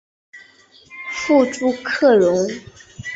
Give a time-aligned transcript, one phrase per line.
[1.11, 2.35] 父朱克融。